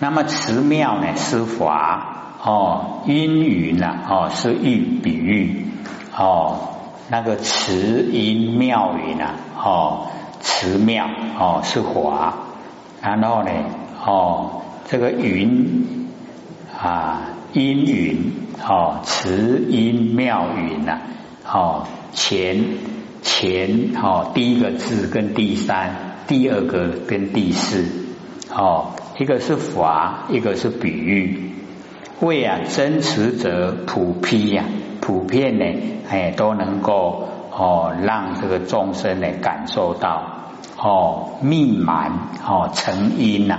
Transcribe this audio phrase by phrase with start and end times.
[0.00, 5.66] 那么慈妙呢是法哦，阴云呐哦是喻比喻
[6.16, 6.68] 哦，
[7.10, 10.06] 那个慈音妙云呐哦，
[10.40, 11.08] 慈妙
[11.38, 12.34] 哦是华，
[13.02, 13.50] 然后呢
[14.04, 16.08] 哦这个云
[16.80, 17.22] 啊
[17.52, 18.32] 阴云
[18.64, 21.00] 哦慈音妙云呐
[21.44, 22.64] 哦前
[23.22, 25.90] 前哦第一个字跟第三，
[26.28, 27.84] 第二个跟第四
[28.54, 28.92] 哦。
[29.18, 31.50] 一个是法，一个是比喻。
[32.20, 34.64] 为啊真实者普披呀，
[35.00, 35.64] 普遍呢，
[36.08, 42.12] 哎都能够哦让这个众生呢感受到哦密满
[42.46, 43.58] 哦成因呐。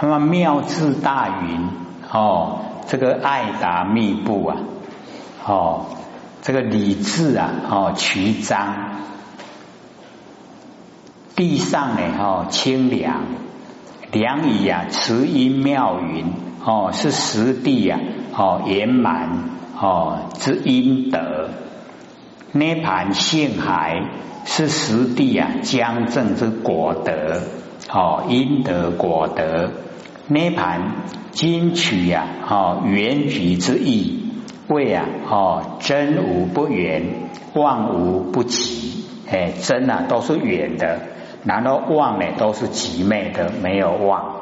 [0.00, 1.68] 那么妙智大云
[2.12, 4.56] 哦，这个爱达密布啊，
[5.46, 5.86] 哦
[6.42, 8.74] 这个理智啊哦曲张，
[11.34, 13.22] 地上呢哦清凉。
[14.14, 16.26] 良以呀，慈音妙云
[16.64, 17.98] 哦，是实地呀
[18.32, 21.50] 哦，圆满哦之阴德；
[22.52, 24.08] 涅盘性海
[24.44, 27.40] 是实地呀，将正之果德
[27.92, 29.72] 哦，阴德果德。
[30.28, 30.92] 涅盘
[31.32, 34.30] 金取呀哦，圆举之意，
[34.68, 39.04] 谓啊哦，真无不圆，妄无不及。
[39.28, 41.00] 哎，真啊都是圆的。
[41.44, 44.36] 然后妄呢，都是极昧的，没有妄。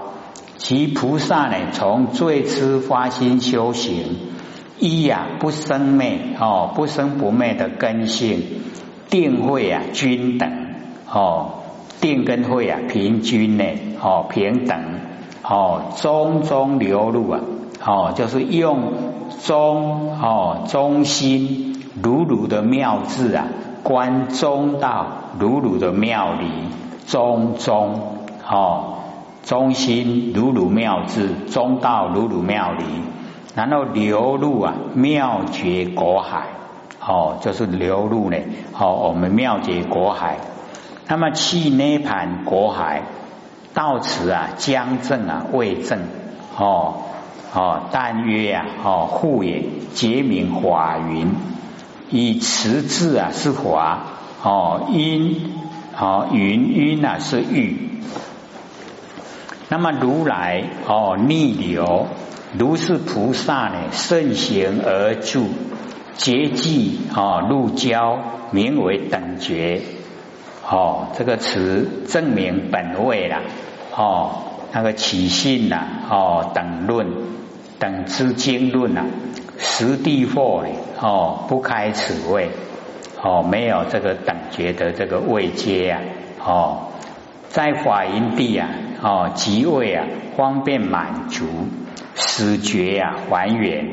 [0.56, 4.16] 其菩萨呢，从最初发心修行，
[4.78, 8.42] 一呀不生昧哦，不生不昧的根性，
[9.10, 10.48] 定慧啊均等
[11.10, 11.54] 哦，
[12.00, 13.64] 定跟慧啊平均呢
[14.00, 14.80] 哦平等
[15.42, 17.40] 哦，中中流入啊
[17.84, 18.92] 哦，就是用
[19.44, 23.48] 中哦中心如如的妙智啊，
[23.82, 25.06] 观中道
[25.40, 26.46] 如如的妙理。
[27.12, 28.00] 中中
[28.48, 28.94] 哦，
[29.44, 32.84] 中心如如妙智，中道如如妙理，
[33.54, 36.46] 然后流入啊妙觉国海
[37.06, 38.38] 哦，就是流入呢
[38.78, 40.38] 哦，我们妙觉国海。
[41.06, 43.02] 那么气涅盘国海
[43.74, 45.98] 到此啊，将正啊未正
[46.56, 46.94] 哦
[47.52, 51.34] 哦，但曰啊哦护也结名华云，
[52.08, 53.98] 以持字啊是华
[54.42, 55.60] 哦因。
[56.02, 57.76] 哦，云晕啊是玉。
[59.68, 62.08] 那么如来哦逆流，
[62.58, 65.46] 如是菩萨呢顺行而住，
[66.16, 68.18] 结迹哦入交，
[68.50, 69.82] 名为等觉。
[70.68, 73.42] 哦，这个词证明本位了。
[73.96, 74.42] 哦，
[74.72, 77.06] 那个起信呐，哦等论
[77.78, 79.04] 等之经论呐，
[79.56, 80.70] 实地惑呢，
[81.00, 82.50] 哦不开此位。
[83.24, 86.00] 哦，没有这个等觉的这个位阶啊！
[86.44, 86.78] 哦，
[87.48, 88.68] 在法云地啊，
[89.00, 90.04] 哦，即位啊，
[90.36, 91.46] 方便满足
[92.16, 93.86] 始觉啊，还原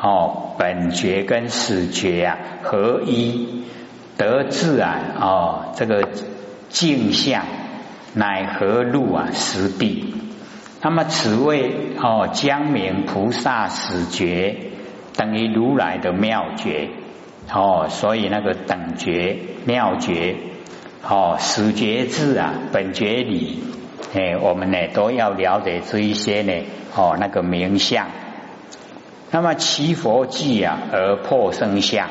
[0.00, 3.64] 哦，本觉跟始觉啊合一，
[4.16, 6.08] 得自然哦，这个
[6.68, 7.42] 镜像
[8.14, 10.14] 乃何路啊实地？
[10.80, 14.56] 那么此位哦，江明菩萨始觉
[15.16, 16.88] 等于如来的妙觉。
[17.52, 20.36] 哦，所以那个等觉、妙觉、
[21.08, 23.62] 哦始觉智啊、本觉理，
[24.14, 26.52] 哎，我们呢都要了解这一些呢。
[26.96, 28.08] 哦，那个名相，
[29.30, 32.08] 那么其佛迹啊而破生相，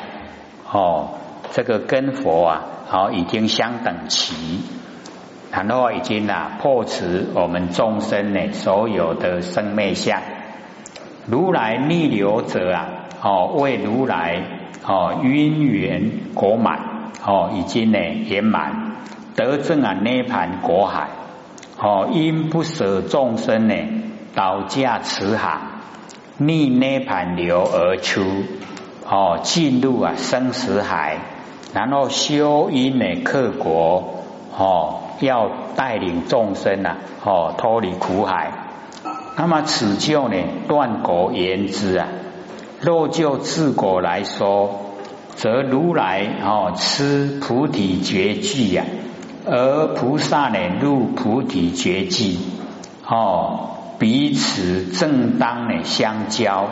[0.70, 1.10] 哦，
[1.50, 4.60] 这个跟佛啊，好已经相等齐，
[5.50, 7.04] 然后已经啊破除
[7.34, 10.22] 我们众生呢所有的生灭相。
[11.26, 12.88] 如来逆流者啊，
[13.22, 14.62] 哦为如来。
[14.88, 18.92] 哦，因缘果满，哦，已经呢圆满
[19.34, 21.08] 得正啊涅盘果海，
[21.76, 23.74] 哦，因不舍众生呢，
[24.34, 25.60] 倒驾慈航，
[26.38, 28.22] 逆涅盘流而出，
[29.08, 31.18] 哦，进入啊生死海，
[31.74, 34.22] 然后修因呢克国，
[34.56, 38.52] 哦，要带领众生呐，哦，脱离苦海。
[39.36, 40.36] 那么此就呢
[40.68, 42.06] 断果言之啊。
[42.78, 44.85] 若就自果来说，
[45.36, 48.84] 则如来哦吃菩提绝句呀，
[49.44, 52.38] 而菩萨呢入菩提绝句
[53.06, 56.68] 哦，彼此正当呢相交，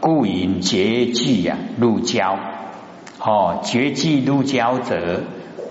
[0.00, 2.36] 故引绝句呀入交
[3.20, 5.22] 哦，绝句入交者，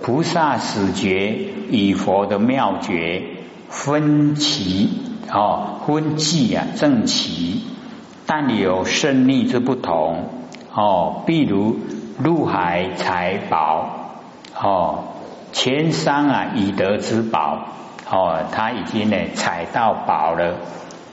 [0.02, 1.36] 菩萨始觉
[1.70, 3.22] 与佛的妙觉
[3.68, 4.88] 分歧
[5.30, 7.62] 哦，分际啊正齐。
[8.26, 10.24] 但有胜利之不同
[10.74, 11.76] 哦，譬如
[12.18, 14.10] 入海财宝
[14.60, 15.04] 哦，
[15.52, 17.60] 前商啊以得之宝
[18.10, 20.56] 哦，他已经呢采到宝了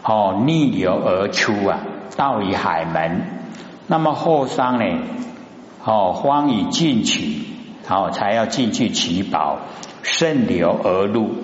[0.03, 1.79] 哦逆流而出啊，
[2.17, 3.21] 到于海门。
[3.87, 4.99] 那么后商呢，
[5.83, 7.43] 哦方以进取，
[7.87, 9.59] 哦才要进去取宝，
[10.01, 11.35] 顺流而入，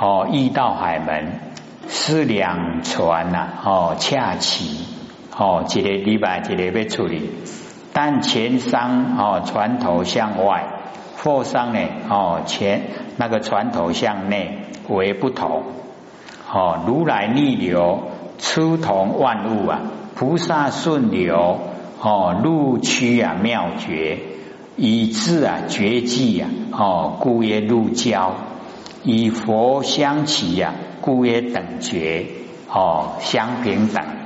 [0.00, 1.40] 哦遇到海门，
[1.88, 4.86] 是两船呐，哦恰齐，
[5.36, 7.30] 哦一个礼拜一个要处理，
[7.94, 10.64] 但前商哦船头向外，
[11.16, 11.78] 后商呢
[12.10, 12.82] 哦前
[13.16, 15.62] 那个船头向内为不同。
[16.52, 19.80] 哦，如来逆流出同万物啊，
[20.16, 21.60] 菩萨顺流
[22.00, 24.18] 哦入区啊妙绝，
[24.76, 28.32] 以致啊绝迹啊哦故曰入交，
[29.04, 32.26] 以佛相齐呀故曰等觉
[32.68, 34.23] 哦相平等。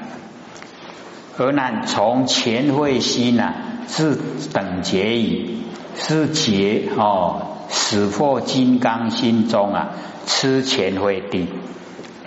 [1.38, 3.54] 而难从前会心呐
[3.86, 4.18] 至
[4.52, 5.62] 等觉矣，
[5.96, 9.90] 是觉哦始破金刚心中啊
[10.26, 11.48] 吃前会地。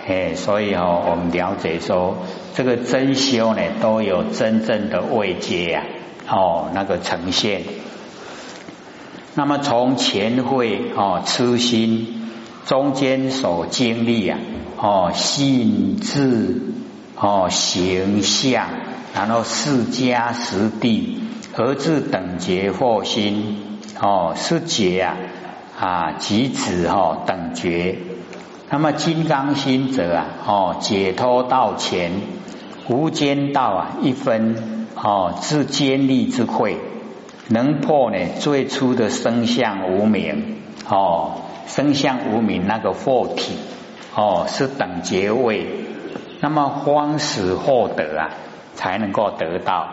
[0.07, 2.17] 哎，所以哦，我们了解说，
[2.55, 5.83] 这个真修呢，都有真正的位阶呀，
[6.27, 7.61] 哦，那个呈现。
[9.35, 12.31] 那么从前会哦，痴心
[12.65, 14.39] 中间所经历啊，
[14.77, 16.61] 哦，性质
[17.15, 18.67] 哦，形象，
[19.13, 21.19] 然后四家实地，
[21.55, 25.17] 而至等觉惑心哦，是觉啊
[25.79, 27.97] 啊，即指哦等觉。
[28.69, 32.11] 那么金刚心者啊，哦，解脱道前
[32.87, 36.77] 无间道啊，一分哦，自坚力之慧，
[37.49, 43.55] 能破呢最初的生相无名哦，生相无名那个惑体
[44.15, 45.67] 哦，是等觉位。
[46.39, 48.29] 那么方始获得啊，
[48.75, 49.87] 才能够得到。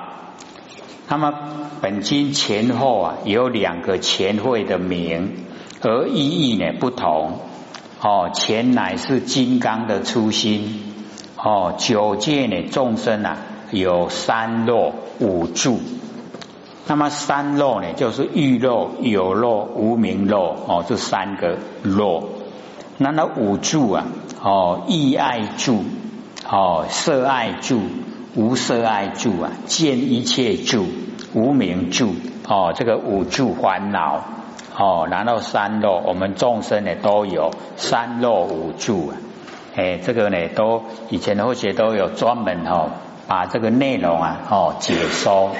[1.09, 1.33] 那么
[1.81, 5.47] 本经前后啊，有两个前会的名，
[5.81, 7.41] 而意义呢不同。
[8.01, 10.85] 哦，前乃是金刚的初心。
[11.37, 13.39] 哦，九界呢众生啊
[13.71, 15.81] 有三肉五住。
[16.87, 20.57] 那么三肉呢，就是欲肉、有肉、无名肉。
[20.67, 22.31] 哦，这三个肉。
[22.97, 24.07] 那那五住啊，
[24.43, 25.85] 哦，意爱住，
[26.51, 27.81] 哦，色爱住，
[28.35, 30.87] 无色爱住啊，见一切住，
[31.35, 32.15] 无名住。
[32.47, 34.25] 哦，这个五住烦恼。
[34.77, 39.17] 哦，然后三肉，我们众生呢都有三肉五住啊，
[39.75, 42.93] 哎，这个呢都以前或许都有专门哦，
[43.27, 45.51] 把这个内容啊哦解说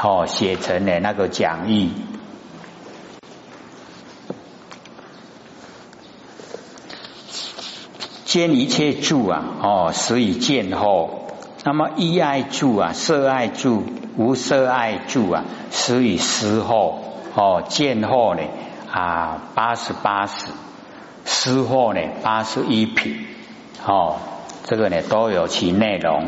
[0.00, 1.90] 哦写成了那个讲义，
[8.24, 11.21] 见一切住啊哦，所以见后，
[11.64, 13.84] 那么一爱住啊，色爱住，
[14.16, 17.04] 无色爱住啊，所以思后。
[17.34, 18.42] 哦，见货呢
[18.92, 20.48] 啊，八十八十，
[21.24, 23.24] 私货呢八十一品，
[23.86, 24.16] 哦，
[24.64, 26.26] 这个呢都有其内容。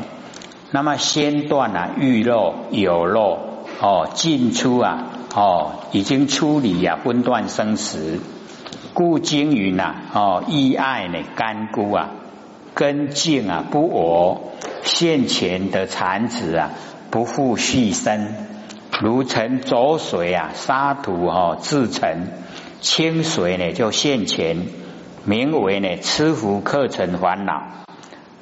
[0.70, 3.38] 那么先断啊，欲肉有肉，
[3.82, 8.18] 哦，进出啊，哦，已经出离啊，分断生死。
[8.94, 12.12] 故经云呐，哦，意爱呢干枯啊，
[12.72, 14.53] 根茎啊不我，
[14.84, 16.70] 现前的产子啊，
[17.10, 18.28] 不复续生。
[19.00, 22.28] 如成浊水啊，沙土哈自成
[22.80, 24.66] 清水呢，就现前，
[25.24, 27.62] 名为呢吃福课程烦恼。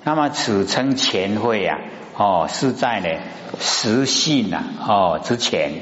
[0.04, 1.78] 那么此称前会啊，
[2.16, 3.08] 哦是在呢
[3.58, 5.72] 实性啊哦之前。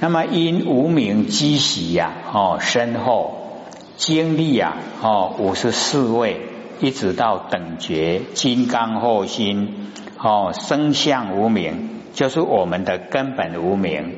[0.00, 3.64] 那么因无名积习呀，哦身后
[3.96, 6.40] 经历啊，哦五十四位，
[6.80, 11.90] 一直到等觉金刚后心，哦生相无名。
[12.14, 14.16] 就是我们的根本无名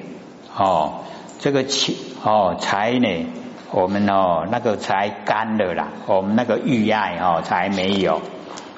[0.57, 1.01] 哦，
[1.39, 3.27] 这个气哦才呢，
[3.73, 8.23] 我们哦那个才干了啦，我们那个欲爱哦才没有。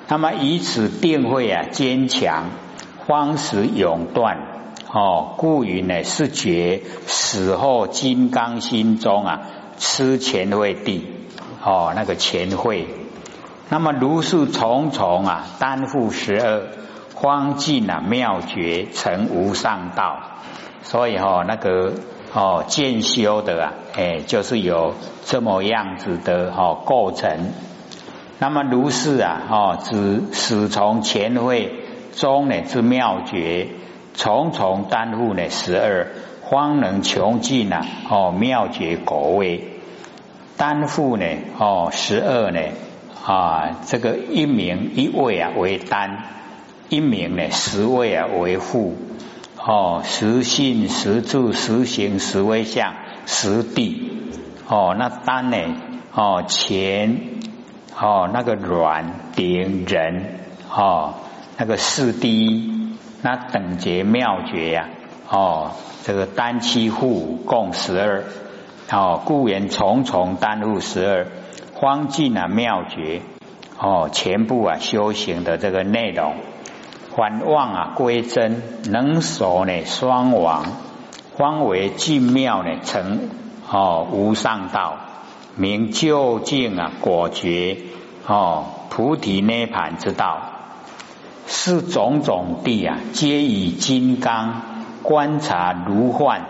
[0.08, 2.46] 那么以此定会啊坚强，
[3.06, 4.38] 方使永断
[4.90, 5.34] 哦。
[5.36, 9.42] 故云呢是觉死后金刚心中啊
[9.78, 11.06] 吃前会地
[11.64, 12.88] 哦那个前会。
[13.68, 16.62] 那么如是重重啊担负十二。
[17.14, 20.18] 方尽啊妙绝成无上道，
[20.82, 21.92] 所以哈那个
[22.34, 27.52] 哦渐修的啊，哎就是有这么样子的哈构成。
[28.40, 31.72] 那么如是啊哦，只始从前会
[32.16, 33.68] 中呢之妙绝，
[34.14, 36.08] 重重担负呢十二，
[36.50, 39.78] 方能穷尽呐哦妙绝果位，
[40.56, 41.24] 担负呢
[41.56, 42.60] 哦十二呢
[43.24, 46.24] 啊这个一名一位啊为单。
[46.88, 48.94] 一名呢，十位啊为户
[49.56, 52.92] 哦，十信、十住、十行、十微相、
[53.24, 54.12] 十地
[54.68, 54.94] 哦。
[54.98, 55.56] 那单呢
[56.12, 57.18] 哦钱
[57.98, 61.14] 哦那个软顶人哦，
[61.56, 64.90] 那个四谛，那等觉妙觉呀，
[65.30, 65.70] 哦，
[66.02, 68.24] 这个单七户共十二，
[68.90, 71.26] 哦，故言重重单户十二，
[71.82, 73.22] 方尽啊妙觉，
[73.76, 76.36] 哦，全部啊修行的这个内容，
[77.10, 80.64] 还望啊归真，能守呢双王，
[81.36, 83.28] 方为尽妙呢成
[83.68, 84.94] 哦无上道，
[85.56, 87.78] 名究竟啊果觉
[88.28, 90.38] 哦菩提涅盘之道，
[91.48, 94.62] 是种种地啊，皆以金刚
[95.02, 96.42] 观察如幻，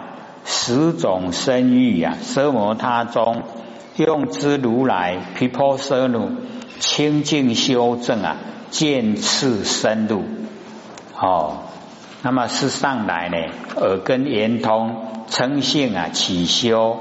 [0.45, 3.45] 十种生欲啊，奢摩他中
[3.97, 6.31] 用之如来毗婆舍奴
[6.79, 8.37] 清净修正啊，
[8.71, 10.25] 渐次深入
[11.19, 11.59] 哦。
[12.23, 13.37] 那么是上来呢，
[13.81, 14.97] 耳根圆通，
[15.29, 16.99] 称性啊起修，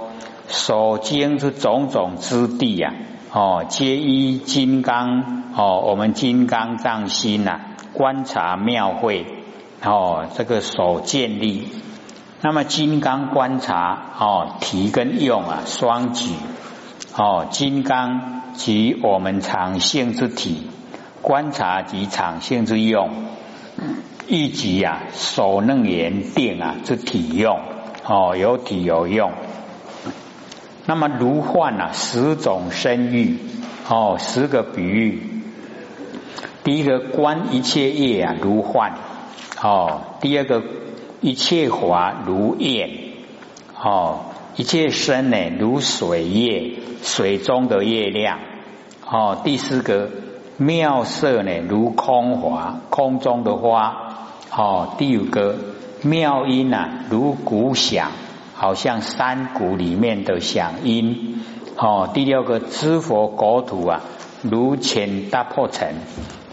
[0.47, 2.93] 所经之种种之地呀，
[3.31, 7.59] 哦，皆依金刚哦，我们金刚藏心呐，
[7.93, 9.25] 观察妙会
[9.83, 11.67] 哦，这个所建立。
[12.41, 16.31] 那么金刚观察哦，提跟用啊，双举
[17.15, 20.67] 哦，金刚及我们常性之体，
[21.21, 23.09] 观察及常性之用。
[24.27, 27.59] 以及啊，所能言定啊，之体用
[28.05, 29.33] 哦，有体有用。
[30.85, 33.37] 那么如幻啊，十种身欲
[33.89, 35.21] 哦，十个比喻。
[36.63, 38.93] 第一个观一切业啊，如幻
[39.61, 40.63] 哦；第二个
[41.19, 42.89] 一切华如焰
[43.77, 48.39] 哦；一切身呢，如水液，水中的月亮
[49.09, 50.09] 哦；第四个
[50.57, 54.09] 妙色呢，如空华，空中的花。
[54.53, 55.55] 哦，第五个
[56.01, 58.11] 妙音啊，如鼓响，
[58.53, 61.41] 好像山谷里面的响音。
[61.77, 64.01] 哦，第六个知佛国土啊，
[64.41, 65.95] 如浅大破尘，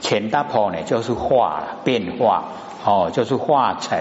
[0.01, 2.45] 浅大破呢就是化变化，
[2.85, 3.99] 哦，就是化成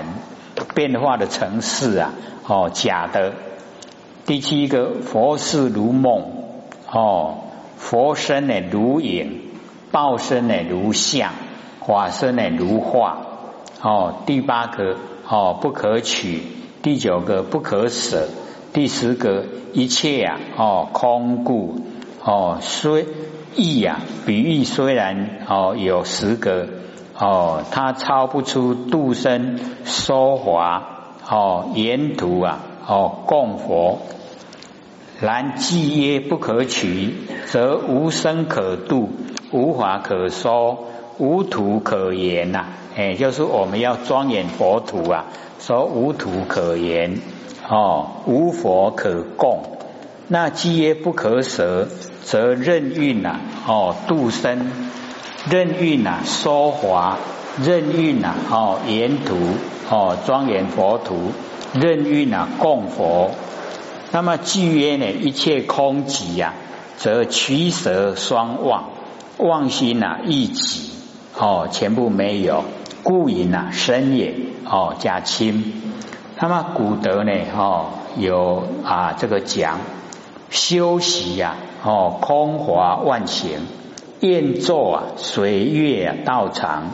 [0.75, 2.13] 变化的城市啊，
[2.45, 3.33] 哦，假的。
[4.27, 6.25] 第七个佛事如梦，
[6.91, 7.35] 哦，
[7.77, 9.39] 佛身呢如影，
[9.89, 11.31] 报身呢如相，
[11.79, 13.19] 法身呢如画。
[13.81, 14.97] 哦，第八个
[15.29, 16.41] 哦不可取，
[16.81, 18.27] 第九个不可舍，
[18.73, 21.79] 第十个一切呀哦空故。
[22.21, 23.05] 哦虽
[23.55, 26.67] 意呀比喻虽然哦有十个。
[27.17, 30.83] 哦，它超不出度生说华
[31.27, 33.99] 哦沿途啊哦供佛，
[35.19, 37.13] 然既曰不可取，
[37.47, 39.09] 则无生可度，
[39.51, 40.85] 无法可说，
[41.17, 42.65] 无土可言呐。
[42.95, 45.25] 哎，就是我们要庄严佛土啊，
[45.59, 47.19] 说无土可言
[47.67, 49.63] 哦，无佛可供。
[50.29, 51.87] 那既曰不可舍，
[52.23, 54.71] 则任运呐哦度生，
[55.49, 57.17] 任运呐说华，
[57.61, 59.35] 任运呐哦沿途
[59.89, 61.31] 哦庄严佛土，
[61.73, 63.31] 任运啊供佛。
[64.11, 66.53] 那么既曰呢一切空寂呀，
[66.97, 68.89] 则取舍双忘，
[69.37, 70.91] 忘心呐一己
[71.37, 72.63] 哦全部没有。
[73.03, 75.73] 故隐啊，深也哦，加亲。
[76.39, 77.31] 那么古德呢？
[77.55, 77.85] 哦，
[78.17, 79.79] 有啊，这个讲
[80.49, 83.61] 修习呀，哦，空华万行，
[84.19, 86.91] 愿作啊，随月啊道长，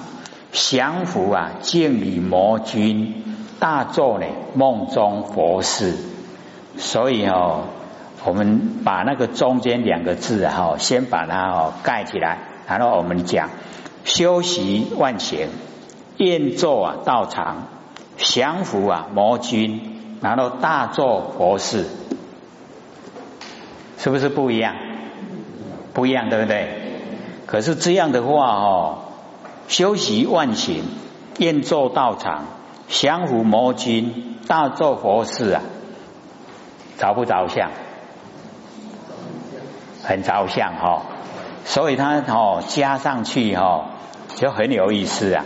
[0.52, 3.23] 降伏啊，敬礼魔君，
[3.64, 5.96] 大作呢，梦中佛事。
[6.76, 7.62] 所以哦，
[8.26, 13.50] 我们把那个中间两个字哈，先把它哦盖起来，然后我们讲
[14.04, 15.48] 修习万行。
[16.18, 17.68] 愿作啊道场，
[18.18, 21.86] 降服啊魔君，然后大做佛事，
[23.98, 24.76] 是不是不一样？
[25.94, 26.68] 不一样，对不对？
[27.46, 28.98] 可是这样的话哦，
[29.70, 30.84] 修习万行，
[31.38, 32.46] 愿作道场，
[32.94, 35.62] 降伏魔君，大做佛事啊，
[37.00, 37.72] 着不着相？
[40.04, 41.02] 很着相哈，
[41.66, 43.90] 所以他哦加上去哈，
[44.36, 45.44] 就很有意思啊。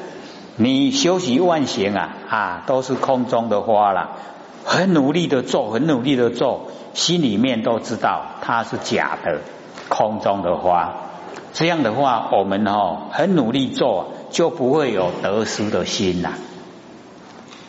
[0.58, 4.10] 你修习万行啊啊，都是空中的花了，
[4.66, 9.40] 很努力的做，很努力的做，心里面都知道它是假的，
[9.88, 10.96] 空中的花。
[11.54, 16.34] 这样的话，我们哦很努力做，就不会有得失的心呐。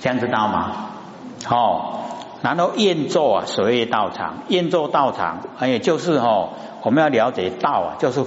[0.00, 0.90] 这样知道吗？
[1.48, 2.00] 哦，
[2.42, 6.50] 然后愿做啊，所谓道场，愿做道场，哎，就是哦，
[6.82, 8.24] 我们要了解道啊，就是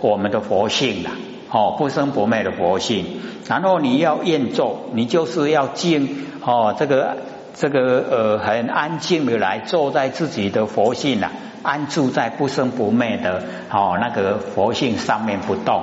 [0.00, 1.10] 我们的佛性啦。
[1.50, 7.18] 哦，不生不灭的佛性，然后你要愿做，你就是要静哦，这个
[7.54, 11.30] 这个呃，很安静的来坐在自己的佛性啊，
[11.62, 15.82] 安住在不生不灭的哦那个佛性上面不动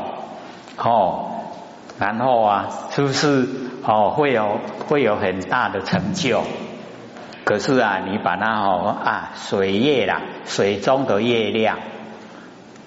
[0.77, 1.27] 哦。
[1.99, 3.47] 然后啊，是不是
[3.83, 6.41] 哦会有会有很大的成就？
[7.45, 11.79] 可是啊，你把它哦啊水月啦，水中的月亮，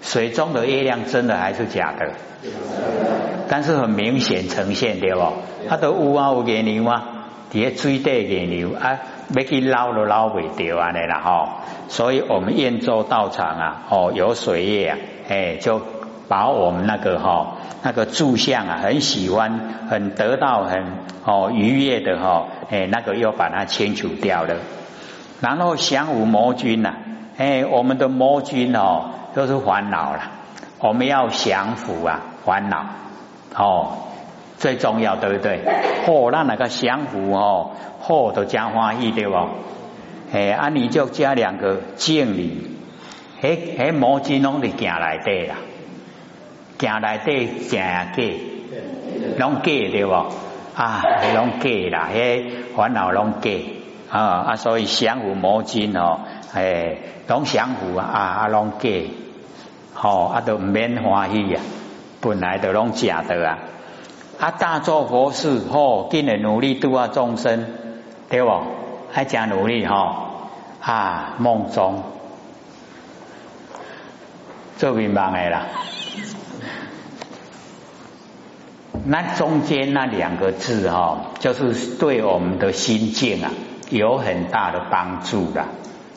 [0.01, 2.13] 水中的月亮真的还是假的？
[3.49, 5.21] 但是很明显呈现对不？
[5.69, 7.03] 它都有啊有月亮啊，
[7.51, 8.99] 底下水底月亮啊，
[9.35, 11.49] 要去捞都捞不掉啊的啦吼。
[11.89, 15.83] 所以我们燕州道场啊，哦有水月啊，哎就
[16.29, 19.59] 把我们那个哈那个住相啊，很喜欢，
[19.91, 20.85] 很得到很
[21.25, 24.57] 哦愉悦的哈，哎那个又把它清除掉了。
[25.41, 26.95] 然后降伏魔君呐，
[27.37, 30.21] 哎我们的魔君哦都是烦恼了，
[30.79, 32.87] 我们要降伏啊烦恼
[33.57, 33.99] 哦
[34.59, 35.61] 最重要对不对？
[36.07, 37.73] 哦那那个降伏哦，
[38.07, 39.35] 哦都加欢喜对不？
[40.33, 42.77] 哎啊你就加两个敬礼，
[43.43, 45.57] 哎哎魔君拢是行来对啦。
[46.79, 48.23] 行内底正啊假，
[49.39, 50.13] 拢假对不？
[50.13, 51.03] 啊，
[51.35, 53.51] 拢假啦，迄烦恼拢假
[54.11, 56.21] 啊啊，所以降伏魔金哦，
[56.55, 56.99] 诶，
[57.29, 58.89] 拢降伏啊啊，拢假，
[59.95, 61.61] 吼啊都毋免欢喜啊，
[62.21, 63.59] 本来都拢假的啊，
[64.41, 67.67] 啊大做佛事吼，今日努力度化众生，
[68.29, 68.51] 对不？
[69.13, 70.15] 还真努力吼
[70.81, 72.03] 啊梦中
[74.79, 75.67] 做明白的啦。
[79.05, 83.51] 那中间那两个字哈，就是对我们的心境啊
[83.91, 85.65] 有很大的帮助的。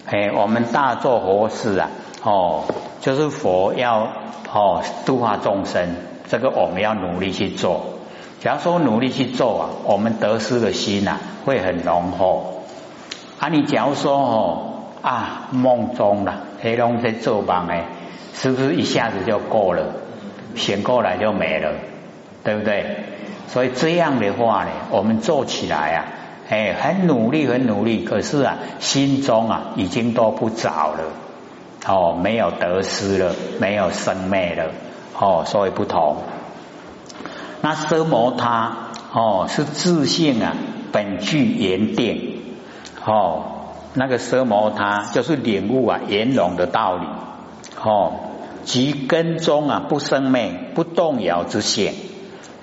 [0.05, 1.89] 哎，我们大做佛事啊，
[2.23, 2.65] 哦，
[3.01, 4.07] 就是佛要
[4.53, 5.95] 哦度化众生，
[6.29, 7.85] 这个我们要努力去做。
[8.39, 12.65] 假如说努力去做啊，我们得失的心呐会很浓厚。
[13.39, 17.87] 啊，你假如说哦啊梦中了，黑龙在做梦哎，
[18.35, 19.87] 是不是一下子就过了？
[20.53, 21.71] 醒过来就没了。
[22.45, 23.03] 对不对？
[23.47, 26.05] 所以这样的话呢，我们做起来啊，
[26.49, 28.03] 哎，很努力，很努力。
[28.05, 31.03] 可是啊，心中啊，已经都不着了，
[31.87, 34.71] 哦，没有得失了，没有生灭了，
[35.19, 36.17] 哦，所以不同。
[37.61, 40.55] 那奢摩他哦，是自信啊，
[40.91, 42.41] 本具圆定，
[43.05, 43.43] 哦，
[43.93, 47.07] 那个奢摩他就是领悟啊，圆融的道理，
[47.81, 48.13] 哦，
[48.65, 51.93] 即根中啊，不生灭，不动摇之性。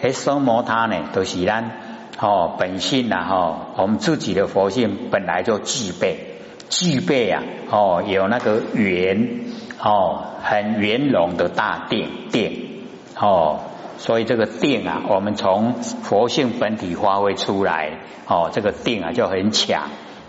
[0.03, 1.71] 哎，生摩他呢，都是咱
[2.19, 6.39] 哦本性呐，哈，我们自己的佛性本来就具备，
[6.69, 9.47] 具备啊，哦，有那个圆
[9.81, 12.83] 哦，很圆融的大定定
[13.17, 13.61] 哦，
[13.97, 19.85] 所以这个定啊，我们从佛性本体发挥出来哦，这个定啊就很强，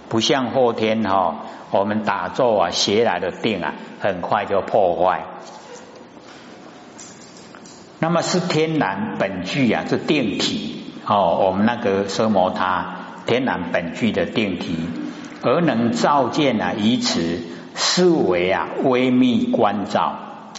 [0.08, 5.24] 不像后天哈，我们打坐啊学来的定啊，很快就破坏。
[8.04, 11.40] 那么是天然本具啊，是定体哦。
[11.42, 14.76] 我们那个奢摩他天然本具的定体，
[15.42, 17.40] 而能照见啊，以此
[17.76, 20.18] 思维啊，微密观照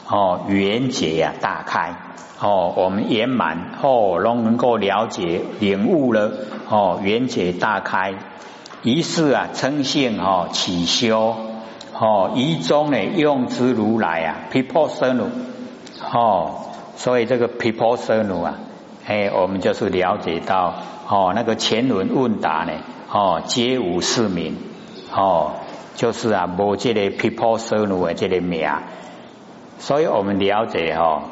[0.09, 1.95] 哦，圆结啊，大开
[2.41, 6.33] 哦，我们圆满哦，能能够了解领悟了
[6.71, 8.15] 哦，圆结大开，
[8.83, 11.37] 于是啊，称性哦，起修
[11.93, 15.27] 哦，于中呢，用之如来啊，people 生如
[16.11, 16.71] 哦。
[16.97, 18.55] 所以这个毗婆舍奴啊，
[19.07, 20.75] 哎，我们就是了解到
[21.09, 22.73] 哦，那个前轮问答呢，
[23.11, 24.57] 哦，皆无是名，
[25.13, 25.53] 哦，
[25.97, 28.71] 就是啊，无这个毗婆舍奴的这个名，
[29.79, 31.25] 所以我们了解哦，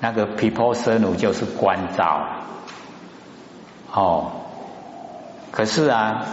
[0.00, 2.26] 那个毗婆舍奴就是关照，
[3.92, 4.32] 哦，
[5.50, 6.26] 可是啊，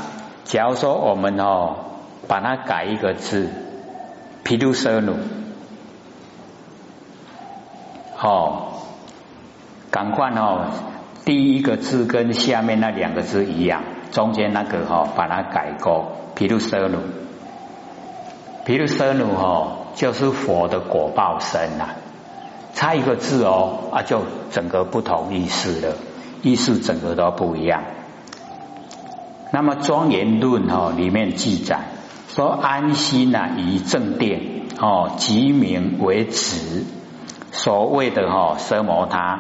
[0.43, 1.77] 假如说我们哦，
[2.27, 3.49] 把它改一个字，
[4.43, 5.15] 毗卢舍奴。
[8.21, 8.73] 哦，
[9.91, 10.67] 赶快哦！
[11.25, 16.11] 第一个字跟下面那两个字一样，中间那个哈把它改过。
[16.35, 16.99] 毗卢舍奴，
[18.65, 21.89] 毗卢舍奴哦，就是佛的果报身呐。
[22.73, 25.95] 差一个字哦啊，就整个不同意思了，
[26.41, 27.83] 意思整个都不一样。
[29.51, 31.79] 那么庄严论哦里面记载
[32.27, 36.83] 说，安心呐以正定哦，即名为止。
[37.57, 39.39] 所谓的哈奢摩他，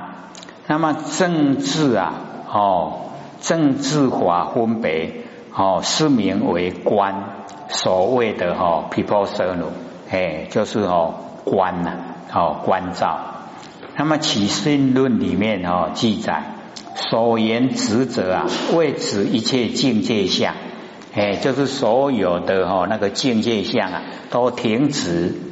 [0.67, 2.13] 那么政治啊，
[2.49, 3.01] 哦
[3.41, 7.23] 政治法分别，哦是名为观。
[7.67, 9.65] 所谓的哈毗婆舍奴，
[10.09, 11.91] 哎就是哦观呐，
[12.33, 13.19] 哦观照。
[13.97, 16.55] 那么起信论里面哦记载，
[16.95, 20.55] 所言职责啊，为指一切境界相，
[21.13, 25.44] 哎就是所有的哈那个境界相啊都停止。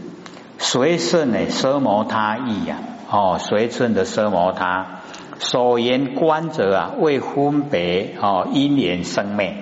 [0.65, 2.78] 随顺呢，奢摩他意呀，
[3.12, 5.02] 哦，随顺的奢摩他，
[5.38, 9.58] 所言观者啊，为分别哦因缘生灭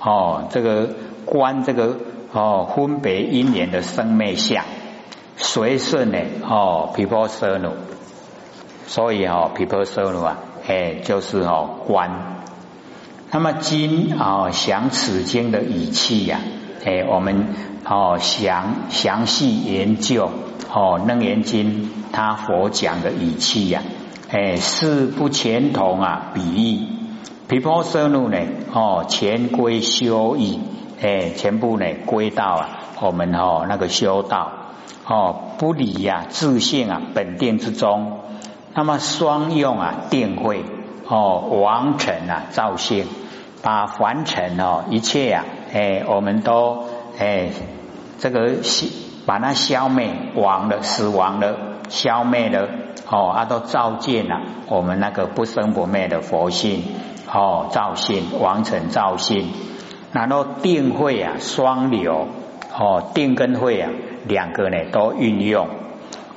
[0.00, 0.88] 哦，这个
[1.26, 1.98] 观这个
[2.32, 4.64] 哦分别因缘的生灭相，
[5.36, 7.74] 随顺呢哦毗婆舍奴，
[8.86, 12.36] 所以哦毗婆舍奴啊，哎就是哦观。
[13.30, 16.40] 那么今啊想此经的语气呀，
[16.88, 17.48] 哎我们
[17.84, 20.30] 哦详详细研究
[20.72, 23.82] 哦楞严经他佛讲的语气呀。
[24.30, 26.32] 哎，事不全同啊！
[26.34, 26.86] 比喻
[27.46, 28.38] 毗婆舍怒呢？
[28.72, 30.60] 哦，全归修义，
[31.02, 32.68] 哎，全部呢归到啊，
[33.00, 34.52] 我们哦那个修道
[35.06, 38.20] 哦，不离呀自性啊本定之中。
[38.74, 40.64] 那么双用啊定慧
[41.06, 43.06] 哦，王臣啊造性，
[43.62, 46.84] 把凡尘哦一切呀哎，我们都
[47.18, 47.50] 哎
[48.18, 48.86] 这个消
[49.26, 51.56] 把它消灭亡了，死亡了，
[51.88, 52.68] 消灭了。
[53.10, 56.84] 哦，啊，都照见了我们那个不生不灭的佛性，
[57.32, 59.48] 哦，造性王成造性，
[60.12, 62.28] 然后定慧啊双流，
[62.78, 63.90] 哦，定跟慧啊
[64.26, 65.68] 两个呢都运用，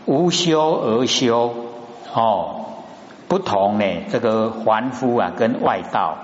[0.06, 1.54] 无修而修，
[2.14, 2.68] 哦，
[3.28, 6.16] 不同呢这个凡夫啊跟外道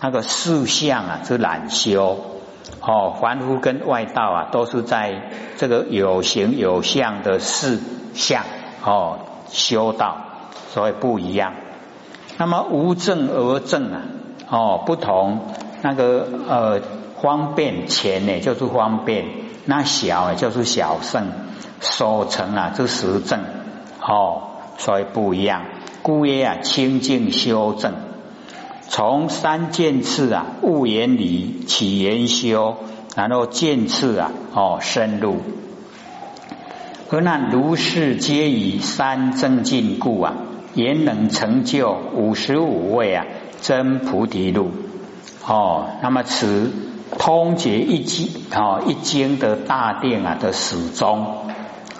[0.00, 2.18] 那个四相啊是懒修，
[2.80, 7.80] 哦，凡夫跟外道啊都是在这个有形有相的事
[8.14, 8.44] 相，
[8.84, 9.18] 哦。
[9.54, 10.16] 修道，
[10.70, 11.52] 所以不一样。
[12.38, 14.00] 那么无正而正啊，
[14.48, 15.40] 哦，不同
[15.82, 16.80] 那个呃
[17.20, 19.26] 方便前呢，就是方便；
[19.66, 21.24] 那小啊，就是小圣；
[21.80, 23.40] 所成啊，就实正。
[24.00, 24.44] 哦，
[24.78, 25.64] 所以不一样。
[26.00, 27.92] 故曰啊，清净修正，
[28.88, 32.76] 从三件次啊，悟言理起言修，
[33.16, 35.36] 然后见次啊，哦，深入。
[37.08, 40.34] 何难如是皆以三增进故啊，
[40.74, 43.26] 也能成就五十五位啊
[43.60, 44.70] 真菩提路
[45.46, 45.88] 哦。
[46.02, 46.72] 那么此
[47.18, 51.50] 通解一经哦一经的大定啊的始终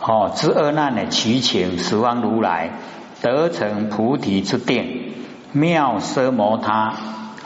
[0.01, 2.79] 哦知二难的其情十方如来
[3.21, 5.13] 得成菩提之定
[5.53, 6.95] 妙奢摩他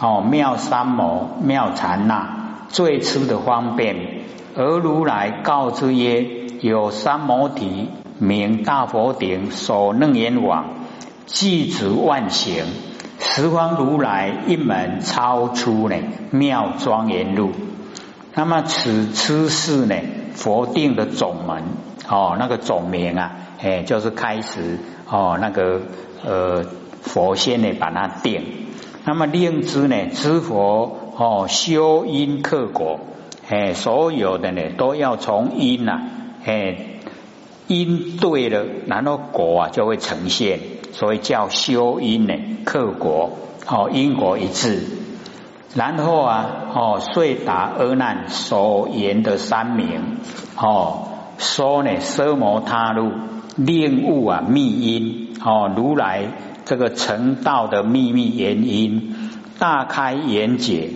[0.01, 4.25] 哦妙三摩妙禅那最初的方便
[4.57, 6.47] 而如来告之曰。
[6.63, 10.65] 有三摩提名大佛顶所楞严王，
[11.27, 12.65] 具足万行，
[13.19, 15.97] 十方如来一门超出呢
[16.31, 17.51] 妙庄严路。
[18.35, 19.97] 那么此知是呢
[20.35, 21.65] 佛定的总门
[22.09, 24.79] 哦，那个总名啊，哎，就是开始
[25.11, 25.83] 哦那个
[26.25, 26.65] 呃
[27.07, 28.43] 佛先呢把它定。
[29.07, 32.99] 那么令知呢知佛哦修因克果，
[33.49, 36.03] 哎，所有的呢都要从因呐。
[36.45, 36.77] 哎，
[37.67, 40.61] 因对了，然后果啊就会呈现，
[40.93, 44.85] 所以叫修因呢，克果哦，因果一致。
[45.75, 50.19] 然后啊，哦，遂达阿难所言的三名
[50.57, 53.13] 哦，说呢，奢摩他路
[53.57, 56.29] 令悟啊，密因哦，如来
[56.67, 59.15] 这个成道的秘密原因，
[59.59, 60.91] 大开眼界。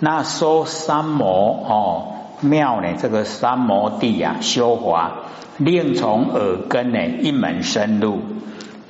[0.00, 2.08] 那说三摩哦。
[2.44, 5.12] 妙呢，这个三摩地啊，修华
[5.58, 8.18] 令从耳根呢一门深入。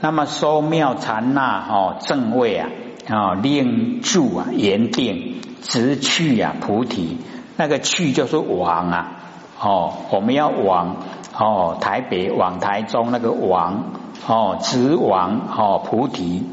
[0.01, 2.71] 那么收妙禅那哦正位啊
[3.11, 7.18] 啊令住啊严定直去啊菩提。
[7.59, 9.21] 那个去就是往啊
[9.61, 10.97] 哦，我们要往
[11.38, 13.92] 哦台北往台中那个往
[14.27, 16.44] 哦直往哦菩提。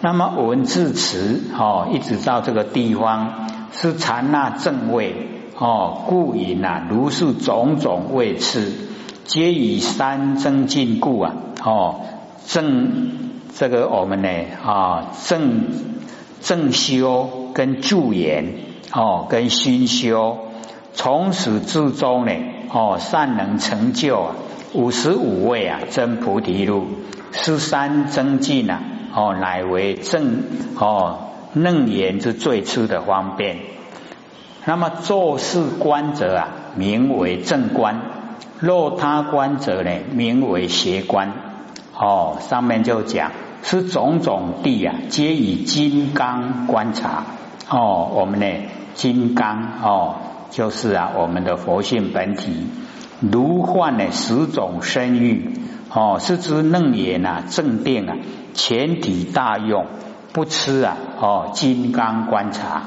[0.00, 5.30] 那么文字词哦一直到这个地方是禅那正位。
[5.56, 8.72] 哦，故以呐，如是种种位次，
[9.24, 11.32] 皆以三增进故啊。
[11.62, 12.00] 哦，
[12.44, 14.28] 正这个我们呢
[14.66, 15.66] 啊，正
[16.40, 18.46] 正修跟助言
[18.92, 20.38] 哦，跟熏修，
[20.92, 22.32] 从始至终呢
[22.72, 24.34] 哦，善能成就啊，
[24.74, 26.88] 五十五位啊，真菩提路，
[27.30, 28.82] 十三增进啊，
[29.14, 30.42] 哦，乃为正
[30.76, 33.58] 哦楞严之最初的方便。
[34.64, 38.00] 那么做事观者啊，名为正观；
[38.58, 41.32] 若他观者呢，名为邪观。
[41.96, 43.30] 哦，上面就讲
[43.62, 47.24] 是种种地啊，皆以金刚观察。
[47.70, 48.46] 哦，我们呢，
[48.94, 50.16] 金刚哦，
[50.50, 52.66] 就是啊，我们的佛性本体，
[53.20, 55.50] 如幻呢十种身欲。
[55.90, 58.16] 哦，是指楞严啊，正定啊，
[58.52, 59.86] 全体大用，
[60.32, 60.96] 不吃啊。
[61.20, 62.82] 哦，金刚观察。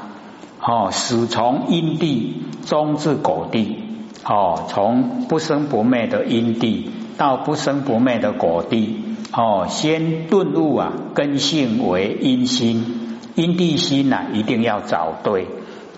[0.60, 3.84] 哦，始从因地，终至果地。
[4.24, 15.46] 哦，从不生不灭的因地到不生不灭的果地，哦，先顿悟啊，根性为阴心，阴地心呐，一定要找对，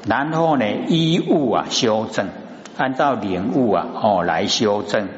[0.06, 2.28] 然后呢，依物啊修正，
[2.80, 5.08] 按照领悟啊哦来修正，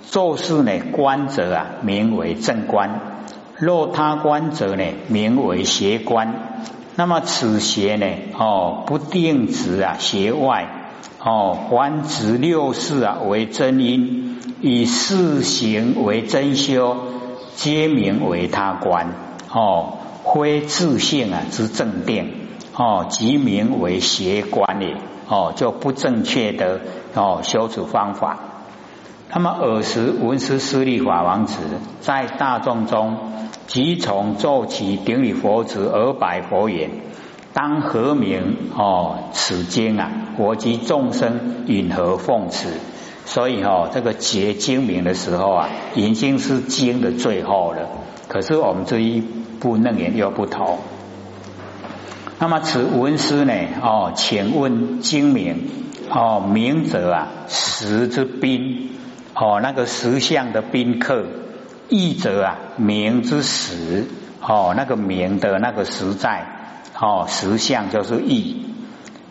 [0.00, 3.00] 做事呢观者啊名为正观，
[3.58, 6.32] 若他观者呢名为邪观，
[6.96, 8.06] 那么此邪呢
[8.38, 10.78] 哦不定值啊邪外。
[11.24, 16.96] 哦，还执六事啊为真因，以四行为真修。
[17.54, 19.12] 皆名为他观。
[19.52, 22.32] 哦，非自性啊之正定。
[22.74, 24.96] 哦，即名为邪观也。
[25.28, 26.80] 哦，就不正确的
[27.14, 28.38] 哦修持方法。
[29.34, 31.56] 那么尔时文殊师利法王子
[32.00, 33.16] 在大众中，
[33.66, 36.90] 即从奏起顶礼佛旨而拜佛言：
[37.54, 39.30] 当何名哦？
[39.32, 42.68] 此经啊，我及众生允何奉持？
[43.24, 47.88] 所以哦，这个结经名的时候啊，已经是经的最后了。
[48.28, 50.78] 可是我们这一部楞严又不同。
[52.42, 53.54] 那么此文师呢？
[53.80, 55.60] 哦，请问经名
[56.10, 58.90] 哦，明者啊，十之宾
[59.32, 61.22] 哦，那个十相的宾客；
[61.88, 64.08] 义者啊，名之实
[64.40, 66.44] 哦，那个名的那个实在
[66.98, 68.74] 哦，实相就是义。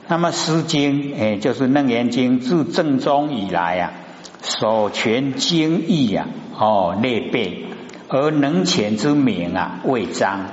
[0.08, 3.92] 那么《诗经》哎，就是《楞严经》自正宗以来啊，
[4.40, 7.66] 所全经义呀，哦，列备
[8.08, 10.46] 而能遣之名啊，未彰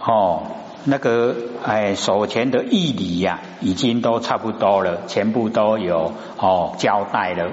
[0.00, 0.42] 哦，
[0.88, 7.52] 那个哎，所前的义理呀，已经都差不多了，全部都有哦交代了，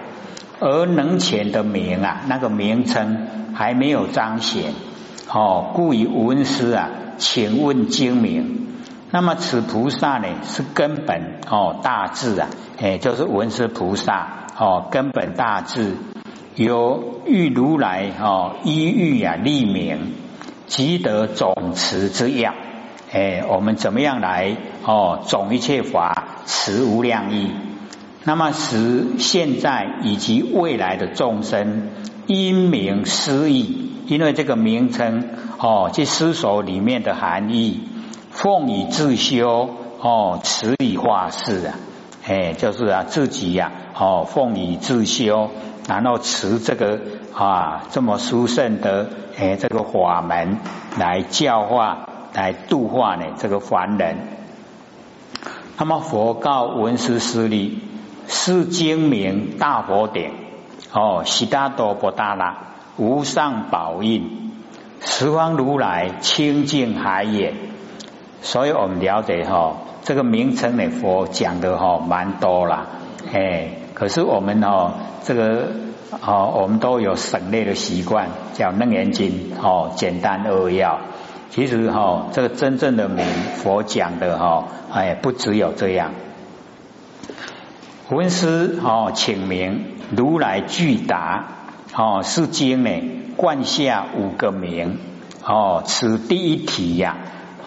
[0.59, 4.73] 而能前的名啊，那个名称还没有彰显
[5.29, 8.67] 哦，故以文师啊，请问经名。
[9.11, 12.47] 那么此菩萨呢，是根本哦大智啊，
[12.81, 15.95] 哎，就是文殊菩萨哦，根本大智，
[16.55, 20.13] 由欲如来哦依欲啊立名，
[20.67, 22.53] 即得总持之要。
[23.11, 27.51] 哎，我们怎么样来哦总一切法持无量意？
[28.23, 31.89] 那么使现在以及未来的众生
[32.25, 37.87] 因名思义，因为这个名称哦，这思索里面的含义。
[38.31, 39.69] 奉以自修
[40.01, 41.75] 哦，持以化事啊，
[42.27, 45.51] 哎，就是啊，自己呀，哦，奉以自修，
[45.87, 46.99] 然后持这个
[47.33, 50.57] 啊，这么殊胜的哎，这个法门
[50.99, 54.17] 来教化，来度化呢这个凡人。
[55.77, 57.79] 那么佛告文殊师利：
[58.27, 60.31] 是精明大佛典
[60.93, 62.57] 哦，悉达多波达拉
[62.97, 64.51] 无上宝印，
[65.01, 67.53] 十方如来清净海也。
[68.41, 72.85] 所以我们了解哈，这个名称呢，佛讲的哈蛮多啦，
[73.33, 74.93] 哎，可是我们哦，
[75.23, 75.71] 这个
[76.25, 80.99] 哦，我们都有省略的习惯，叫楞严经哦，简单扼要。
[81.49, 83.25] 其实哈，这个真正的名
[83.57, 86.11] 佛讲的哈，哎，不只有这样。
[88.09, 91.45] 文师哦，请名如来具答
[91.95, 92.89] 哦，是经呢，
[93.35, 94.99] 冠下五个名
[95.43, 97.17] 哦，此第一题呀。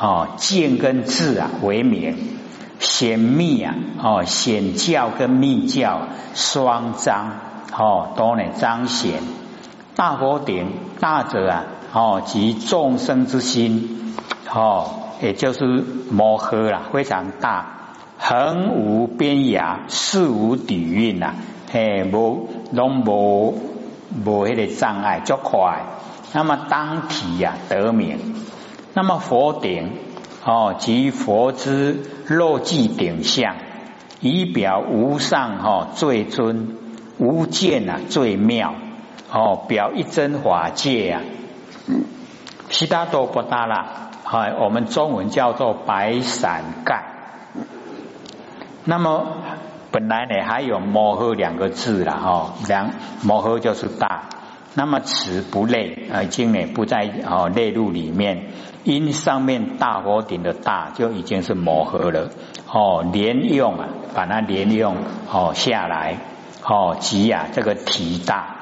[0.01, 2.39] 哦，见跟智啊为名，
[2.79, 6.03] 显密啊，哦显教跟密教
[6.35, 7.33] 双彰，
[7.77, 9.15] 哦都能彰显
[9.97, 14.15] 大佛顶大者啊，哦及众生之心，
[14.53, 15.65] 哦也就是
[16.11, 21.35] 摩诃啦，非常大，横无边涯，事无底蕴呐，
[21.73, 23.59] 嘿无拢无
[24.25, 25.85] 无迄个障碍，足快，
[26.33, 28.19] 那么当体呀得名。
[28.95, 29.93] 那么佛顶
[30.45, 33.57] 哦，即佛之肉髻顶相，
[34.21, 36.77] 仪表无上哈最尊，
[37.19, 38.75] 无见啊最妙
[39.33, 41.21] 哦，表一真法界啊，
[42.71, 47.05] 悉达多不达啦，哎，我们中文叫做白伞盖。
[48.85, 49.39] 那么
[49.91, 52.91] 本来呢还有摩诃两个字了哈，两
[53.23, 54.25] 摩诃就是大。
[54.75, 58.51] 那么此不类，已经呢不在哦列入里面，
[58.85, 62.29] 因上面大佛顶的大就已经是摩诃了
[62.71, 64.95] 哦，连用啊，把它连用
[65.33, 66.19] 哦下来
[66.63, 68.58] 哦，即啊这个提大